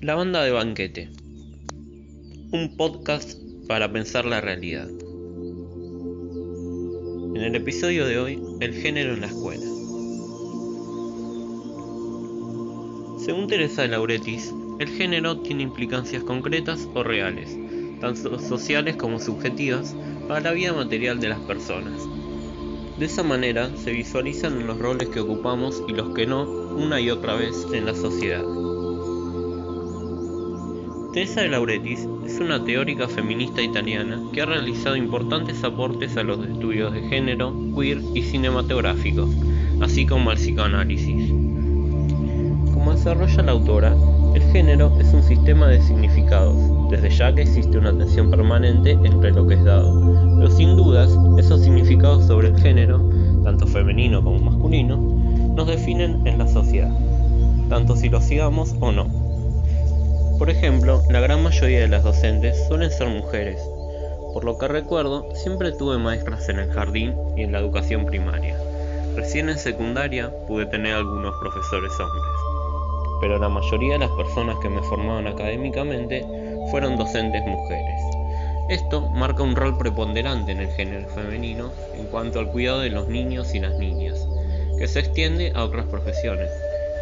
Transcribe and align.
La 0.00 0.14
banda 0.14 0.44
de 0.44 0.52
banquete. 0.52 1.10
Un 2.52 2.76
podcast 2.76 3.36
para 3.66 3.92
pensar 3.92 4.24
la 4.26 4.40
realidad. 4.40 4.88
En 7.34 7.42
el 7.42 7.56
episodio 7.56 8.06
de 8.06 8.16
hoy, 8.20 8.40
el 8.60 8.74
género 8.74 9.14
en 9.14 9.22
la 9.22 9.26
escuela. 9.26 9.66
Según 13.18 13.48
Teresa 13.48 13.82
de 13.82 13.88
Lauretis, 13.88 14.54
el 14.78 14.88
género 14.88 15.40
tiene 15.40 15.64
implicancias 15.64 16.22
concretas 16.22 16.88
o 16.94 17.02
reales, 17.02 17.58
tanto 18.00 18.38
sociales 18.38 18.94
como 18.94 19.18
subjetivas, 19.18 19.96
para 20.28 20.42
la 20.42 20.52
vida 20.52 20.72
material 20.74 21.18
de 21.18 21.30
las 21.30 21.40
personas. 21.40 22.00
De 23.00 23.06
esa 23.06 23.24
manera 23.24 23.76
se 23.76 23.90
visualizan 23.90 24.64
los 24.64 24.78
roles 24.78 25.08
que 25.08 25.18
ocupamos 25.18 25.82
y 25.88 25.92
los 25.92 26.14
que 26.14 26.24
no 26.24 26.48
una 26.48 27.00
y 27.00 27.10
otra 27.10 27.34
vez 27.34 27.66
en 27.72 27.84
la 27.84 27.96
sociedad. 27.96 28.44
Teresa 31.18 31.40
de 31.40 31.48
Lauretis 31.48 32.08
es 32.26 32.38
una 32.38 32.64
teórica 32.64 33.08
feminista 33.08 33.60
italiana 33.60 34.22
que 34.32 34.40
ha 34.40 34.46
realizado 34.46 34.94
importantes 34.94 35.64
aportes 35.64 36.16
a 36.16 36.22
los 36.22 36.46
estudios 36.46 36.94
de 36.94 37.00
género, 37.08 37.52
queer 37.74 37.98
y 38.14 38.22
cinematográficos, 38.22 39.28
así 39.80 40.06
como 40.06 40.30
al 40.30 40.36
psicoanálisis. 40.36 41.30
Como 42.72 42.92
desarrolla 42.94 43.42
la 43.42 43.50
autora, 43.50 43.96
el 44.36 44.42
género 44.52 44.96
es 45.00 45.12
un 45.12 45.24
sistema 45.24 45.66
de 45.66 45.82
significados, 45.82 46.56
desde 46.88 47.10
ya 47.10 47.34
que 47.34 47.42
existe 47.42 47.76
una 47.76 47.98
tensión 47.98 48.30
permanente 48.30 48.92
entre 48.92 49.32
lo 49.32 49.44
que 49.44 49.54
es 49.54 49.64
dado, 49.64 50.38
pero 50.38 50.52
sin 50.52 50.76
dudas 50.76 51.10
esos 51.36 51.62
significados 51.62 52.28
sobre 52.28 52.50
el 52.50 52.60
género, 52.60 53.10
tanto 53.42 53.66
femenino 53.66 54.22
como 54.22 54.38
masculino, 54.38 54.96
nos 55.56 55.66
definen 55.66 56.24
en 56.28 56.38
la 56.38 56.46
sociedad, 56.46 56.96
tanto 57.68 57.96
si 57.96 58.08
lo 58.08 58.20
sigamos 58.20 58.76
o 58.78 58.92
no. 58.92 59.27
Por 60.38 60.50
ejemplo, 60.50 61.02
la 61.10 61.18
gran 61.18 61.42
mayoría 61.42 61.80
de 61.80 61.88
las 61.88 62.04
docentes 62.04 62.68
suelen 62.68 62.92
ser 62.92 63.08
mujeres. 63.08 63.60
Por 64.32 64.44
lo 64.44 64.56
que 64.56 64.68
recuerdo, 64.68 65.34
siempre 65.34 65.72
tuve 65.72 65.98
maestras 65.98 66.48
en 66.48 66.60
el 66.60 66.70
jardín 66.70 67.16
y 67.36 67.42
en 67.42 67.50
la 67.50 67.58
educación 67.58 68.06
primaria. 68.06 68.56
Recién 69.16 69.48
en 69.48 69.58
secundaria 69.58 70.30
pude 70.46 70.66
tener 70.66 70.94
algunos 70.94 71.34
profesores 71.40 71.90
hombres. 71.98 73.20
Pero 73.20 73.40
la 73.40 73.48
mayoría 73.48 73.94
de 73.94 73.98
las 73.98 74.10
personas 74.12 74.56
que 74.62 74.68
me 74.68 74.80
formaron 74.82 75.26
académicamente 75.26 76.24
fueron 76.70 76.96
docentes 76.96 77.42
mujeres. 77.44 78.00
Esto 78.68 79.00
marca 79.08 79.42
un 79.42 79.56
rol 79.56 79.76
preponderante 79.76 80.52
en 80.52 80.60
el 80.60 80.70
género 80.70 81.08
femenino 81.08 81.72
en 81.96 82.06
cuanto 82.06 82.38
al 82.38 82.52
cuidado 82.52 82.78
de 82.78 82.90
los 82.90 83.08
niños 83.08 83.56
y 83.56 83.58
las 83.58 83.76
niñas, 83.76 84.28
que 84.78 84.86
se 84.86 85.00
extiende 85.00 85.50
a 85.56 85.64
otras 85.64 85.86
profesiones, 85.86 86.50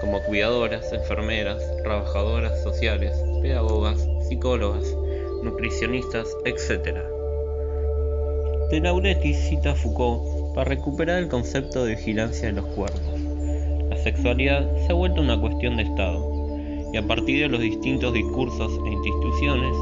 como 0.01 0.23
cuidadoras, 0.23 0.93
enfermeras, 0.93 1.63
trabajadoras 1.83 2.63
sociales, 2.63 3.13
pedagogas, 3.43 4.09
psicólogas, 4.29 4.97
nutricionistas, 5.43 6.29
etc. 6.45 6.99
De 8.71 8.81
Lauretis 8.81 9.37
cita 9.49 9.73
a 9.73 9.75
Foucault 9.75 10.55
para 10.55 10.71
recuperar 10.71 11.19
el 11.19 11.29
concepto 11.29 11.85
de 11.85 11.95
vigilancia 11.95 12.49
de 12.49 12.55
los 12.55 12.67
cuerpos. 12.67 13.21
La 13.89 13.97
sexualidad 13.99 14.67
se 14.87 14.93
ha 14.93 14.95
vuelto 14.95 15.21
una 15.21 15.41
cuestión 15.41 15.77
de 15.77 15.85
Estado, 15.85 16.37
y 16.93 16.97
a 16.97 17.07
partir 17.07 17.41
de 17.43 17.49
los 17.49 17.61
distintos 17.61 18.13
discursos 18.13 18.73
e 18.85 18.89
instituciones, 18.89 19.77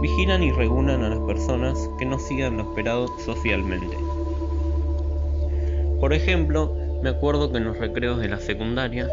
vigilan 0.00 0.42
y 0.42 0.52
regulan 0.52 1.02
a 1.02 1.08
las 1.10 1.20
personas 1.20 1.76
que 1.98 2.06
no 2.06 2.18
sigan 2.18 2.56
lo 2.56 2.62
esperado 2.64 3.08
socialmente. 3.24 3.96
Por 6.00 6.12
ejemplo, 6.12 6.72
me 7.02 7.10
acuerdo 7.10 7.50
que 7.50 7.58
en 7.58 7.64
los 7.64 7.78
recreos 7.78 8.20
de 8.20 8.28
la 8.28 8.38
secundaria 8.38 9.08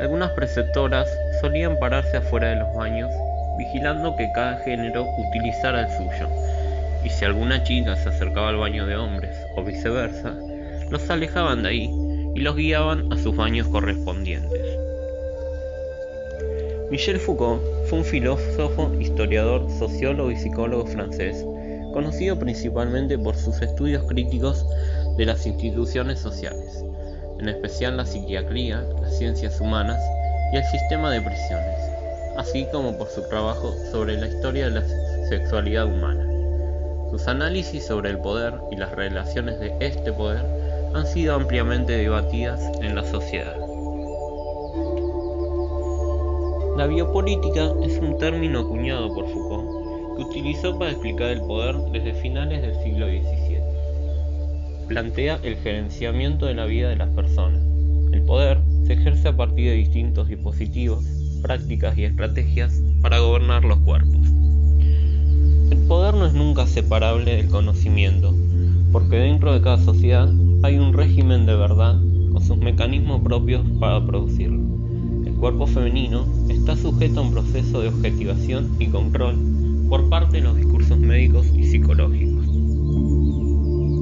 algunas 0.00 0.30
preceptoras 0.32 1.08
solían 1.40 1.78
pararse 1.78 2.18
afuera 2.18 2.48
de 2.48 2.56
los 2.56 2.74
baños, 2.74 3.10
vigilando 3.56 4.14
que 4.16 4.30
cada 4.34 4.58
género 4.58 5.06
utilizara 5.18 5.82
el 5.82 5.88
suyo, 5.88 6.28
y 7.04 7.08
si 7.08 7.24
alguna 7.24 7.62
chica 7.62 7.96
se 7.96 8.10
acercaba 8.10 8.50
al 8.50 8.56
baño 8.56 8.86
de 8.86 8.96
hombres 8.96 9.36
o 9.56 9.64
viceversa, 9.64 10.34
los 10.90 11.08
alejaban 11.08 11.62
de 11.62 11.68
ahí 11.68 11.90
y 12.34 12.40
los 12.40 12.56
guiaban 12.56 13.10
a 13.12 13.16
sus 13.16 13.34
baños 13.34 13.68
correspondientes. 13.68 14.60
Michel 16.90 17.18
Foucault 17.18 17.62
fue 17.88 17.98
un 17.98 18.04
filósofo, 18.04 18.92
historiador, 19.00 19.66
sociólogo 19.78 20.30
y 20.30 20.36
psicólogo 20.36 20.86
francés, 20.86 21.44
conocido 21.92 22.38
principalmente 22.38 23.18
por 23.18 23.34
sus 23.34 23.60
estudios 23.62 24.04
críticos 24.04 24.66
de 25.16 25.24
las 25.24 25.46
instituciones 25.46 26.20
sociales 26.20 26.85
en 27.38 27.48
especial 27.48 27.96
la 27.96 28.06
psiquiatría, 28.06 28.84
las 29.00 29.16
ciencias 29.16 29.60
humanas 29.60 29.98
y 30.52 30.56
el 30.56 30.64
sistema 30.64 31.10
de 31.10 31.20
prisiones, 31.20 31.76
así 32.36 32.66
como 32.72 32.96
por 32.96 33.08
su 33.08 33.26
trabajo 33.28 33.74
sobre 33.90 34.18
la 34.18 34.28
historia 34.28 34.68
de 34.68 34.80
la 34.80 35.28
sexualidad 35.28 35.86
humana. 35.86 36.26
Sus 37.10 37.26
análisis 37.28 37.86
sobre 37.86 38.10
el 38.10 38.18
poder 38.18 38.54
y 38.70 38.76
las 38.76 38.92
relaciones 38.92 39.60
de 39.60 39.74
este 39.80 40.12
poder 40.12 40.44
han 40.94 41.06
sido 41.06 41.34
ampliamente 41.34 41.96
debatidas 41.96 42.60
en 42.80 42.94
la 42.94 43.04
sociedad. 43.04 43.56
La 46.76 46.86
biopolítica 46.86 47.72
es 47.82 47.98
un 47.98 48.18
término 48.18 48.60
acuñado 48.60 49.14
por 49.14 49.28
Foucault 49.28 50.16
que 50.16 50.22
utilizó 50.22 50.78
para 50.78 50.90
explicar 50.90 51.28
el 51.28 51.40
poder 51.40 51.76
desde 51.92 52.14
finales 52.14 52.62
del 52.62 52.74
siglo 52.82 53.06
XVII 53.06 53.55
plantea 54.88 55.40
el 55.42 55.56
gerenciamiento 55.56 56.46
de 56.46 56.54
la 56.54 56.64
vida 56.64 56.88
de 56.88 56.96
las 56.96 57.08
personas. 57.10 57.60
El 58.12 58.22
poder 58.22 58.58
se 58.86 58.92
ejerce 58.92 59.28
a 59.28 59.36
partir 59.36 59.70
de 59.70 59.76
distintos 59.76 60.28
dispositivos, 60.28 61.04
prácticas 61.42 61.98
y 61.98 62.04
estrategias 62.04 62.80
para 63.02 63.18
gobernar 63.18 63.64
los 63.64 63.78
cuerpos. 63.78 64.26
El 65.70 65.78
poder 65.88 66.14
no 66.14 66.26
es 66.26 66.34
nunca 66.34 66.66
separable 66.66 67.36
del 67.36 67.48
conocimiento, 67.48 68.34
porque 68.92 69.16
dentro 69.16 69.52
de 69.52 69.60
cada 69.60 69.78
sociedad 69.78 70.32
hay 70.62 70.78
un 70.78 70.92
régimen 70.92 71.46
de 71.46 71.56
verdad 71.56 72.00
con 72.32 72.42
sus 72.42 72.56
mecanismos 72.56 73.22
propios 73.22 73.64
para 73.80 74.04
producirlo. 74.06 74.62
El 75.26 75.34
cuerpo 75.34 75.66
femenino 75.66 76.26
está 76.48 76.76
sujeto 76.76 77.20
a 77.20 77.22
un 77.24 77.32
proceso 77.32 77.80
de 77.80 77.88
objetivación 77.88 78.70
y 78.78 78.86
control 78.86 79.36
por 79.88 80.08
parte 80.08 80.38
de 80.38 80.44
los 80.44 80.56
discursos 80.56 80.98
médicos 80.98 81.46
y 81.54 81.64
psicológicos. 81.64 82.35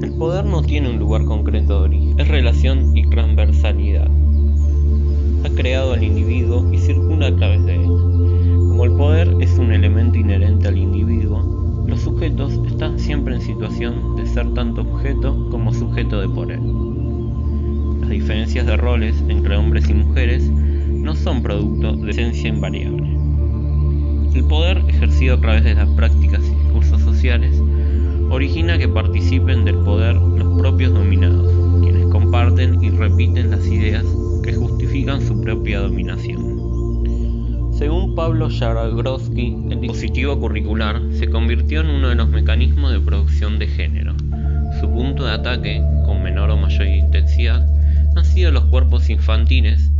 El 0.05 0.13
poder 0.19 0.45
no 0.45 0.61
tiene 0.61 0.91
un 0.91 0.99
lugar 0.99 1.25
concreto 1.25 1.79
de 1.79 1.85
origen, 1.85 2.19
es 2.19 2.27
relación 2.27 2.95
y 2.95 3.09
transversalidad. 3.09 4.07
Ha 5.43 5.49
creado 5.55 5.93
al 5.93 6.03
individuo 6.03 6.71
y 6.71 6.77
circula 6.77 7.25
a 7.25 7.35
través 7.35 7.65
de 7.65 7.73
él. 7.73 7.87
Como 7.87 8.85
el 8.85 8.91
poder 8.91 9.35
es 9.39 9.57
un 9.57 9.71
elemento 9.71 10.19
inherente 10.19 10.67
al 10.67 10.77
individuo, 10.77 11.85
los 11.87 12.01
sujetos 12.01 12.53
están 12.67 12.99
siempre 12.99 13.33
en 13.33 13.41
situación 13.41 14.15
de 14.15 14.27
ser 14.27 14.53
tanto 14.53 14.81
objeto 14.81 15.49
como 15.49 15.73
sujeto 15.73 16.21
de 16.21 16.29
poder. 16.29 16.59
Las 18.01 18.09
diferencias 18.11 18.67
de 18.67 18.77
roles 18.77 19.15
entre 19.27 19.57
hombres 19.57 19.89
y 19.89 19.95
mujeres 19.95 20.47
no 20.51 21.15
son 21.15 21.41
producto 21.41 21.93
de 21.93 22.11
esencia 22.11 22.49
invariable. 22.49 23.09
El 24.35 24.43
poder 24.43 24.83
ejercido 24.87 25.33
a 25.33 25.41
través 25.41 25.63
de 25.63 25.73
las 25.73 25.89
prácticas 25.89 26.41
y 26.45 26.53
discursos 26.63 27.01
sociales 27.01 27.59
origina 28.29 28.77
que 28.77 28.87
participen 28.87 29.65
del 29.65 29.77
poder 29.77 30.15
los 30.15 30.59
propios 30.59 30.93
dominados, 30.93 31.81
quienes 31.81 32.07
comparten 32.07 32.83
y 32.83 32.89
repiten 32.89 33.51
las 33.51 33.65
ideas 33.67 34.05
que 34.43 34.53
justifican 34.53 35.21
su 35.21 35.41
propia 35.41 35.79
dominación. 35.79 36.55
Según 37.77 38.15
Pablo 38.15 38.49
Jagroski, 38.49 39.55
el 39.69 39.81
dispositivo 39.81 40.39
curricular 40.39 41.01
se 41.11 41.29
convirtió 41.29 41.81
en 41.81 41.87
uno 41.87 42.09
de 42.09 42.15
los 42.15 42.29
mecanismos 42.29 42.91
de 42.91 43.01
producción 43.01 43.59
de 43.59 43.67
género. 43.67 44.13
Su 44.79 44.89
punto 44.91 45.25
de 45.25 45.31
ataque, 45.31 45.83
con 46.05 46.23
menor 46.23 46.49
o 46.51 46.57
mayor 46.57 46.87
intensidad, 46.87 47.67
han 48.15 48.25
sido 48.25 48.51
los 48.51 48.65
cuerpos 48.65 49.09
infantiles, 49.09 49.91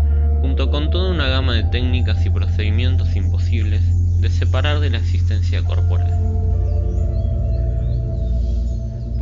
junto 0.41 0.71
con 0.71 0.89
toda 0.89 1.11
una 1.11 1.27
gama 1.27 1.53
de 1.53 1.63
técnicas 1.63 2.25
y 2.25 2.29
procedimientos 2.29 3.15
imposibles 3.15 3.81
de 4.21 4.29
separar 4.29 4.79
de 4.79 4.89
la 4.89 4.97
existencia 4.97 5.61
corporal. 5.63 6.54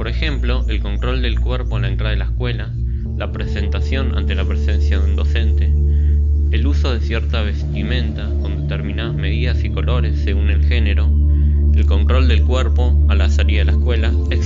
Por 0.04 0.10
ejemplo, 0.10 0.66
el 0.68 0.82
control 0.82 1.22
del 1.22 1.40
cuerpo 1.40 1.78
en 1.78 1.84
la 1.84 1.88
entrada 1.88 2.12
de 2.12 2.18
la 2.18 2.26
escuela, 2.26 2.74
la 3.18 3.32
presentación 3.32 4.18
ante 4.18 4.36
la 4.36 4.44
presencia 4.44 5.00
de 5.00 5.06
un 5.06 5.16
docente, 5.16 5.74
el 6.52 6.68
uso 6.68 6.94
de 6.94 7.00
cierta 7.00 7.42
vestimenta 7.42 8.30
con 8.42 8.64
determinadas 8.64 9.16
medidas 9.16 9.64
y 9.64 9.70
colores 9.70 10.20
según 10.20 10.50
el 10.50 10.66
género, 10.66 11.10
el 11.74 11.86
control 11.86 12.28
del 12.28 12.44
cuerpo 12.44 13.08
a 13.08 13.16
la 13.16 13.30
salida 13.30 13.60
de 13.60 13.66
la 13.68 13.72
escuela, 13.72 14.12
etc. 14.30 14.43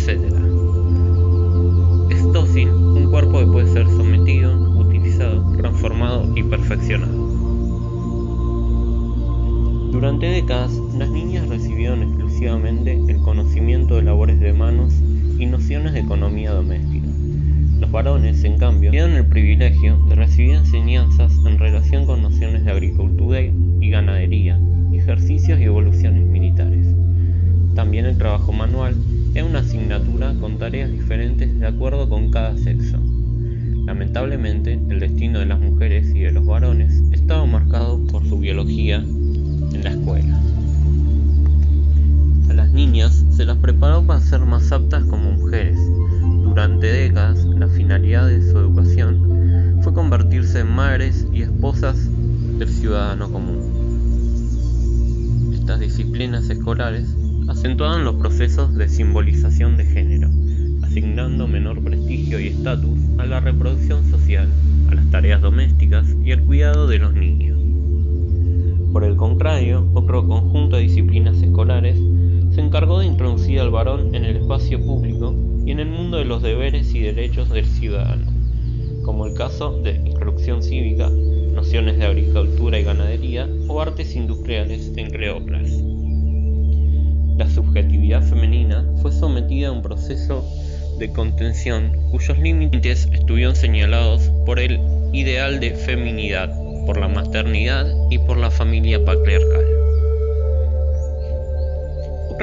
en 18.26 18.58
cambio, 18.58 18.90
tienen 18.92 19.16
el 19.16 19.26
privilegio 19.26 19.98
de 20.10 20.16
recibir 20.16 20.56
enseñanzas 20.56 21.32
en 21.46 21.60
relación 21.60 22.06
con 22.06 22.24
nociones 22.24 22.66
de 22.66 22.72
agricultura 22.72 23.42
y 23.42 23.90
ganadería, 23.90 24.60
ejercicios 24.92 25.60
y 25.60 25.64
evoluciones 25.64 26.26
militares. 26.26 26.88
También 27.76 28.06
el 28.06 28.18
trabajo 28.18 28.52
manual 28.52 28.96
es 29.36 29.44
una 29.44 29.60
asignatura 29.60 30.34
con 30.40 30.58
tareas 30.58 30.92
diferentes 30.92 31.60
de 31.60 31.68
acuerdo 31.68 32.10
con 32.10 32.32
cada 32.32 32.58
sexo. 32.58 32.98
Lamentablemente, 33.86 34.74
el 34.90 35.00
destino 35.00 35.40
de 35.40 35.46
las 35.46 35.60
mujeres 35.60 36.08
y 36.16 36.22
de 36.22 36.32
los 36.32 36.46
varones 36.46 37.04
estaba 37.12 37.46
marcado 37.46 38.04
por 38.08 38.28
su 38.28 38.40
biología 38.40 38.98
en 38.98 39.84
la 39.84 39.92
escuela. 39.92 40.42
A 42.50 42.54
las 42.54 42.72
niñas 42.72 43.24
se 43.30 43.46
las 43.46 43.58
preparó 43.58 44.04
para 44.06 44.22
ser 44.22 44.40
más 44.42 44.72
aptas 44.72 45.04
como 45.06 45.34
mujeres. 45.34 45.78
Durante 46.44 46.88
décadas, 46.88 47.47
de 48.08 48.42
su 48.42 48.58
educación 48.58 49.82
fue 49.84 49.94
convertirse 49.94 50.62
en 50.62 50.72
madres 50.72 51.28
y 51.34 51.42
esposas 51.42 52.10
del 52.58 52.70
ciudadano 52.70 53.30
común. 53.30 53.60
Estas 55.54 55.82
disciplinas 55.82 56.50
escolares 56.50 57.14
acentuaban 57.50 58.06
los 58.06 58.16
procesos 58.16 58.74
de 58.76 58.88
simbolización 58.88 59.76
de 59.76 59.84
género, 59.84 60.30
asignando 60.84 61.50
menor 61.50 61.84
prestigio 61.84 62.40
y 62.40 62.48
estatus 62.48 62.98
a 63.18 63.26
la 63.26 63.42
reproducción 63.42 64.10
social, 64.10 64.48
a 64.90 64.96
las 64.96 65.12
tareas 65.12 65.42
domésticas 65.42 66.06
y 66.24 66.32
al 66.32 66.44
cuidado 66.44 66.88
de 66.88 67.00
los 67.00 67.14
niños. 67.14 67.60
Por 68.94 69.04
el 69.04 69.18
contrario, 69.18 69.86
otro 69.94 70.26
conjunto 70.26 70.78
de 70.78 70.84
disciplinas 70.84 71.42
escolares 71.42 71.98
se 72.58 72.64
encargó 72.64 73.02
de 73.02 73.06
introducir 73.06 73.60
al 73.60 73.70
varón 73.70 74.16
en 74.16 74.26
el 74.26 74.38
espacio 74.38 74.84
público 74.84 75.32
y 75.64 75.70
en 75.70 75.80
el 75.80 75.90
mundo 75.90 76.18
de 76.18 76.26
los 76.26 76.42
deberes 76.42 76.92
y 76.96 77.02
derechos 77.02 77.50
del 77.50 77.68
ciudadano, 77.68 78.26
como 79.04 79.28
el 79.28 79.36
caso 79.36 79.80
de 79.84 79.98
instrucción 79.98 80.64
cívica, 80.64 81.08
nociones 81.54 82.00
de 82.00 82.06
agricultura 82.08 82.80
y 82.80 82.84
ganadería 82.84 83.48
o 83.68 83.80
artes 83.80 84.16
industriales, 84.16 84.92
entre 84.96 85.30
otras. 85.30 85.70
La 87.38 87.48
subjetividad 87.48 88.24
femenina 88.24 88.92
fue 89.04 89.12
sometida 89.12 89.68
a 89.68 89.74
un 89.74 89.84
proceso 89.84 90.44
de 90.98 91.14
contención 91.14 92.10
cuyos 92.10 92.40
límites 92.40 93.08
estuvieron 93.14 93.56
señalados 93.56 94.32
por 94.48 94.60
el 94.60 94.80
ideal 95.14 95.60
de 95.60 95.76
feminidad, 95.76 96.60
por 96.88 96.98
la 96.98 97.08
maternidad 97.08 97.86
y 98.10 98.18
por 98.18 98.38
la 98.38 98.50
familia 98.50 99.06
patriarcal. 99.06 99.87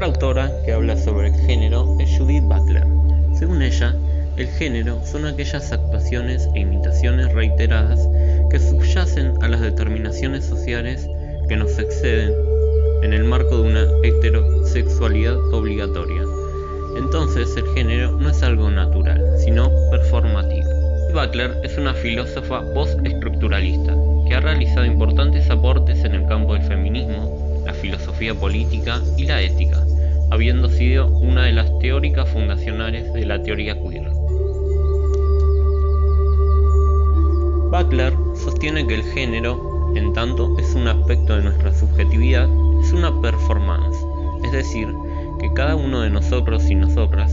Otra 0.05 0.12
autora 0.12 0.53
que 0.67 0.73
habla 0.75 0.99
sobre 0.99 1.29
el 1.29 1.35
género 1.35 1.97
es 1.99 2.19
Judith 2.19 2.45
Butler. 2.45 2.85
Según 3.33 3.62
ella, 3.62 3.97
el 4.37 4.49
género 4.49 5.01
son 5.03 5.25
aquellas 5.25 5.73
actuaciones 5.73 6.47
e 6.55 6.61
imitaciones 6.61 7.33
reiteradas 7.33 8.06
que 8.51 8.59
subyacen 8.59 9.33
a 9.41 9.49
las 9.49 9.62
determinaciones 9.62 10.45
sociales 10.45 11.09
que 11.49 11.56
nos 11.56 11.79
exceden 11.79 12.35
en 13.03 13.15
el 13.15 13.25
marco 13.25 13.62
de 13.62 13.62
una 13.62 13.87
heterosexualidad 14.03 15.39
obligatoria. 15.55 16.23
Entonces 16.99 17.56
el 17.56 17.67
género 17.69 18.12
no 18.19 18.29
es 18.29 18.43
algo 18.43 18.71
natural, 18.71 19.25
sino 19.39 19.71
performativo. 19.91 20.69
Butler 21.15 21.61
es 21.62 21.79
una 21.79 21.95
filósofa 21.95 22.62
postestructuralista 22.75 23.97
que 24.29 24.35
ha 24.35 24.41
realizado 24.41 24.85
importantes 24.85 25.49
aportes 25.49 26.05
en 26.05 26.15
el 26.15 26.27
campo 26.27 26.53
del 26.53 26.62
feminismo, 26.65 27.62
la 27.65 27.73
filosofía 27.73 28.35
política 28.35 29.01
y 29.17 29.25
la 29.25 29.41
ética, 29.41 29.83
habiendo 30.34 30.69
sido 30.69 31.06
una 31.06 31.44
de 31.44 31.52
las 31.52 31.78
teóricas 31.78 32.28
fundacionales 32.28 33.12
de 33.12 33.25
la 33.25 33.40
teoría 33.40 33.81
queer. 33.81 34.10
Butler 37.70 38.12
sostiene 38.34 38.84
que 38.84 38.96
el 38.96 39.04
género, 39.04 39.92
en 39.94 40.12
tanto 40.12 40.58
es 40.58 40.75
un 40.75 40.88
aspecto 40.88 41.36
de 41.36 41.42
nuestra 41.42 41.72
subjetividad, 41.72 42.48
es 42.81 42.92
una 42.92 43.20
performance, 43.20 43.96
es 44.44 44.50
decir, 44.50 44.88
que 45.38 45.52
cada 45.54 45.76
uno 45.76 46.00
de 46.00 46.10
nosotros 46.10 46.69
y 46.69 46.75
nosotras 46.75 47.32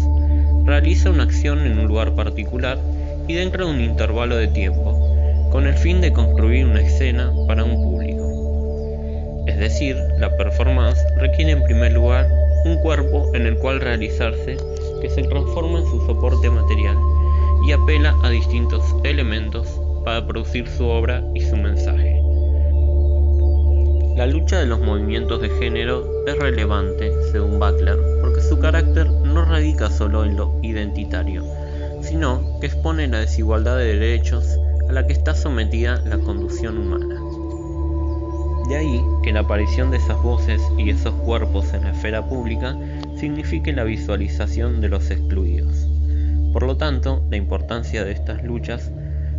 realiza 0.64 1.10
una 1.10 1.24
acción 1.24 1.66
en 1.66 1.80
un 1.80 1.88
lugar 1.88 2.14
particular 2.14 2.78
y 3.28 3.34
dentro 3.34 3.66
de 3.66 3.72
un 3.72 3.82
intervalo 3.82 4.36
de 4.36 4.48
tiempo, 4.48 5.50
con 5.52 5.66
el 5.66 5.74
fin 5.74 6.02
de 6.02 6.14
construir 6.14 6.68
una 6.68 6.82
escena 6.82 7.32
para 7.48 7.64
un 7.64 7.82
público. 7.82 9.44
Es 9.48 9.58
decir, 9.58 9.98
la 10.20 10.38
performance 10.38 11.04
requiere 11.18 11.54
en 11.54 11.64
primer 11.64 11.94
lugar 11.94 12.28
un 12.66 12.78
cuerpo 12.78 13.30
en 13.34 13.46
el 13.46 13.58
cual 13.58 13.80
realizarse 13.80 14.58
que 15.02 15.10
se 15.10 15.24
transforma 15.24 15.80
en 15.80 15.86
su 15.86 16.06
soporte 16.06 16.50
material 16.50 16.98
y 17.66 17.72
apela 17.72 18.16
a 18.24 18.30
distintos 18.30 18.84
elementos 19.04 19.80
para 20.04 20.26
producir 20.26 20.68
su 20.68 20.86
obra 20.86 21.24
y 21.34 21.42
su 21.42 21.56
mensaje. 21.58 22.22
La 24.16 24.28
lucha 24.28 24.60
de 24.60 24.66
los 24.66 24.80
movimientos 24.80 25.42
de 25.42 25.50
género 25.50 26.26
es 26.28 26.38
relevante, 26.38 27.12
según 27.32 27.60
Butler, 27.60 27.98
porque 28.22 28.42
su 28.42 28.60
carácter 28.60 29.10
no 29.10 29.46
radica 29.46 29.90
solo 29.90 30.26
en 30.26 30.36
lo 30.36 30.60
identitario, 30.62 31.44
sino 32.02 32.60
que 32.60 32.68
expone 32.68 33.08
la 33.08 33.20
desigualdad 33.20 33.78
de 33.78 33.98
derechos 33.98 34.60
a 34.90 34.92
la 34.92 35.08
que 35.08 35.14
está 35.14 35.34
sometida 35.34 36.02
la 36.06 36.18
conducción 36.18 36.78
humana. 36.78 37.21
De 38.72 38.78
ahí 38.78 39.04
que 39.22 39.34
la 39.34 39.42
aparición 39.42 39.92
de 39.92 39.98
esas 39.98 40.24
voces 40.24 40.62
y 40.78 40.92
esos 40.92 41.14
cuerpos 41.16 41.74
en 41.74 41.82
la 41.82 41.92
esfera 41.92 42.26
pública 42.30 42.78
signifique 43.18 43.74
la 43.74 43.84
visualización 43.84 44.80
de 44.80 44.88
los 44.88 45.12
excluidos. 45.12 45.90
Por 46.54 46.64
lo 46.64 46.78
tanto, 46.78 47.22
la 47.30 47.36
importancia 47.36 48.06
de 48.06 48.14
estas 48.14 48.46
luchas 48.46 48.90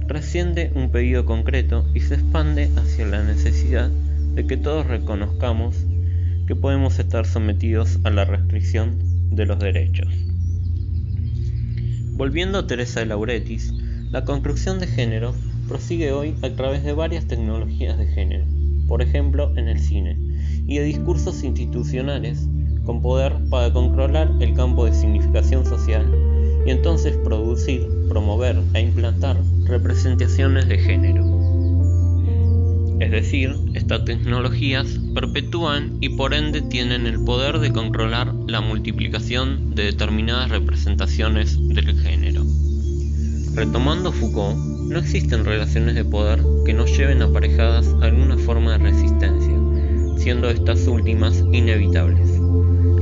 trasciende 0.07 0.71
un 0.75 0.91
pedido 0.91 1.25
concreto 1.25 1.89
y 1.95 2.01
se 2.01 2.17
expande 2.17 2.71
hacia 2.77 3.07
la 3.07 3.25
necesidad 3.25 3.89
de 4.35 4.47
que 4.47 4.59
todos 4.59 4.87
reconozcamos 4.87 5.77
que 6.47 6.55
podemos 6.55 6.99
estar 6.99 7.25
sometidos 7.25 8.01
a 8.05 8.11
la 8.11 8.27
restricción 8.27 8.99
de 9.31 9.47
los 9.47 9.59
derechos. 9.59 10.13
Volviendo 12.11 12.59
a 12.59 12.67
Teresa 12.67 13.01
de 13.01 13.07
Lauretis, 13.07 13.73
la 14.11 14.27
construcción 14.27 14.79
de 14.79 14.89
género 14.89 15.35
prosigue 15.69 16.13
hoy 16.13 16.35
a 16.43 16.51
través 16.51 16.85
de 16.85 16.93
varias 16.93 17.27
tecnologías 17.27 17.97
de 17.97 18.09
género, 18.09 18.45
por 18.93 19.01
ejemplo 19.01 19.51
en 19.57 19.69
el 19.69 19.81
cine, 19.81 20.19
y 20.67 20.77
de 20.77 20.85
discursos 20.85 21.45
institucionales 21.45 22.47
con 22.85 23.01
poder 23.01 23.33
para 23.49 23.73
controlar 23.73 24.31
el 24.39 24.53
campo 24.53 24.85
de 24.85 24.93
significación 24.93 25.65
social 25.65 26.07
y 26.67 26.73
entonces 26.73 27.17
producir, 27.25 27.89
promover 28.11 28.61
e 28.75 28.83
implantar 28.83 29.39
representaciones 29.65 30.69
de 30.69 30.77
género. 30.77 31.25
Es 33.01 33.11
decir, 33.11 33.57
estas 33.73 34.05
tecnologías 34.05 35.01
perpetúan 35.15 35.97
y 36.03 36.11
por 36.11 36.35
ende 36.35 36.61
tienen 36.61 37.07
el 37.07 37.25
poder 37.25 37.61
de 37.61 37.73
controlar 37.73 38.35
la 38.47 38.61
multiplicación 38.61 39.75
de 39.75 39.85
determinadas 39.85 40.51
representaciones 40.51 41.57
del 41.67 41.99
género. 41.99 42.45
Retomando 43.55 44.13
Foucault, 44.13 44.72
no 44.89 44.99
existen 44.99 45.45
relaciones 45.45 45.95
de 45.95 46.05
poder 46.05 46.43
que 46.65 46.75
no 46.75 46.87
lleven 46.87 47.23
aparejadas 47.23 47.95
alguna 48.01 48.37
forma 48.39 48.73
de 48.73 48.91
resistencia, 48.91 49.57
siendo 50.17 50.51
estas 50.51 50.87
últimas 50.87 51.45
inevitables. 51.53 52.29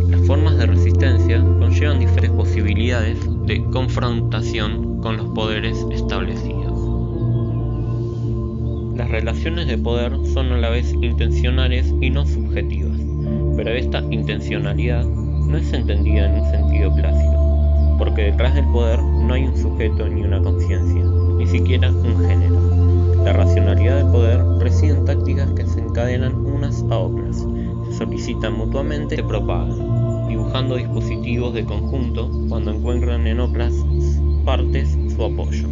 Las 0.08 0.26
formas 0.26 0.56
de 0.58 0.66
resistencia 0.66 1.40
conllevan 1.40 2.00
diferentes 2.00 2.30
posibilidades 2.30 3.18
de 3.46 3.64
confrontación 3.72 5.00
con 5.00 5.16
los 5.16 5.26
poderes 5.34 5.84
establecidos. 5.90 6.60
Las 8.96 9.10
relaciones 9.10 9.66
de 9.66 9.78
poder 9.78 10.12
son 10.32 10.52
a 10.52 10.58
la 10.58 10.68
vez 10.68 10.92
intencionales 10.92 11.92
y 12.00 12.10
no 12.10 12.26
subjetivas, 12.26 12.98
pero 13.56 13.70
esta 13.70 14.00
intencionalidad 14.10 15.04
no 15.04 15.56
es 15.56 15.72
entendida 15.72 16.26
en 16.26 16.42
un 16.42 16.50
sentido 16.50 16.94
clásico, 16.94 17.96
porque 17.98 18.24
detrás 18.24 18.54
del 18.54 18.66
poder 18.66 19.02
no 19.02 19.34
hay 19.34 19.44
un 19.44 19.56
sujeto 19.56 20.08
ni 20.08 20.22
una 20.22 20.40
conciencia, 20.42 21.09
ni 21.40 21.46
siquiera 21.46 21.90
un 21.90 22.18
género. 22.28 23.24
La 23.24 23.32
racionalidad 23.32 23.96
del 23.96 24.12
poder 24.12 24.44
reside 24.58 24.90
en 24.90 25.06
tácticas 25.06 25.50
que 25.52 25.64
se 25.64 25.80
encadenan 25.80 26.34
unas 26.34 26.82
a 26.90 26.98
otras, 26.98 27.46
se 27.88 27.96
solicitan 27.96 28.52
mutuamente 28.52 29.14
y 29.14 29.18
se 29.18 29.24
propagan, 29.24 30.28
dibujando 30.28 30.76
dispositivos 30.76 31.54
de 31.54 31.64
conjunto 31.64 32.30
cuando 32.50 32.72
encuentran 32.72 33.26
en 33.26 33.40
otras 33.40 33.72
partes 34.44 34.98
su 35.16 35.24
apoyo. 35.24 35.66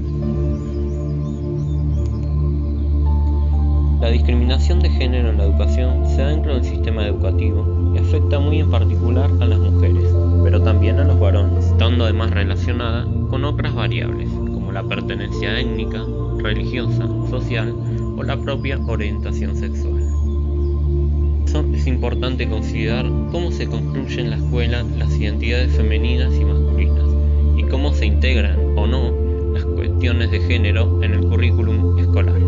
La 4.01 4.09
discriminación 4.09 4.81
de 4.81 4.89
género 4.89 5.29
en 5.29 5.37
la 5.37 5.45
educación 5.45 6.09
se 6.09 6.23
da 6.23 6.29
dentro 6.29 6.55
del 6.55 6.65
sistema 6.65 7.07
educativo 7.07 7.93
y 7.95 7.99
afecta 7.99 8.39
muy 8.39 8.61
en 8.61 8.71
particular 8.71 9.31
a 9.41 9.45
las 9.45 9.59
mujeres, 9.59 10.15
pero 10.43 10.63
también 10.63 10.99
a 10.99 11.05
los 11.05 11.21
varones, 11.21 11.67
estando 11.67 12.05
además 12.05 12.31
relacionada 12.31 13.07
con 13.29 13.45
otras 13.45 13.75
variables, 13.75 14.31
la 14.79 14.89
pertenencia 14.89 15.59
étnica, 15.59 16.07
religiosa, 16.39 17.05
social 17.29 17.75
o 18.17 18.23
la 18.23 18.41
propia 18.41 18.79
orientación 18.87 19.57
sexual. 19.57 20.05
es 21.75 21.87
importante 21.89 22.49
considerar 22.49 23.07
cómo 23.33 23.51
se 23.51 23.67
construyen 23.67 24.27
en 24.27 24.31
la 24.31 24.37
escuela 24.37 24.85
las 24.97 25.17
identidades 25.17 25.77
femeninas 25.77 26.33
y 26.33 26.45
masculinas 26.45 27.09
y 27.57 27.65
cómo 27.65 27.93
se 27.93 28.07
integran 28.07 28.57
o 28.77 28.87
no 28.87 29.13
las 29.53 29.65
cuestiones 29.65 30.31
de 30.31 30.39
género 30.43 31.03
en 31.03 31.15
el 31.15 31.27
currículum 31.27 31.99
escolar 31.99 32.41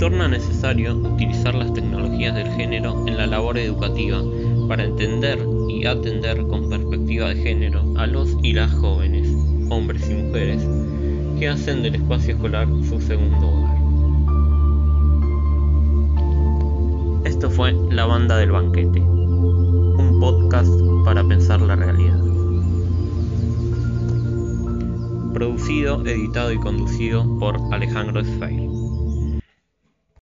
torna 0.00 0.28
necesario 0.28 0.96
utilizar 0.96 1.54
las 1.54 1.74
tecnologías 1.74 2.34
del 2.34 2.50
género 2.52 3.06
en 3.06 3.18
la 3.18 3.26
labor 3.26 3.58
educativa 3.58 4.22
para 4.66 4.82
entender 4.82 5.38
y 5.68 5.84
atender 5.84 6.46
con 6.46 6.70
perspectiva 6.70 7.28
de 7.28 7.42
género 7.42 7.82
a 7.98 8.06
los 8.06 8.34
y 8.42 8.54
las 8.54 8.72
jóvenes, 8.72 9.19
hombres 9.70 10.08
y 10.10 10.14
mujeres, 10.14 10.62
que 11.38 11.48
hacen 11.48 11.82
del 11.82 11.94
espacio 11.94 12.34
escolar 12.34 12.68
su 12.88 13.00
segundo 13.00 13.48
hogar. 13.48 13.80
Esto 17.24 17.50
fue 17.50 17.72
La 17.90 18.04
Banda 18.04 18.36
del 18.36 18.50
Banquete, 18.50 19.00
un 19.00 20.18
podcast 20.20 20.70
para 21.04 21.24
pensar 21.24 21.62
la 21.62 21.76
realidad. 21.76 22.20
Producido, 25.32 26.04
editado 26.04 26.52
y 26.52 26.58
conducido 26.58 27.38
por 27.38 27.58
Alejandro 27.72 28.22
Sfeir. 28.22 28.69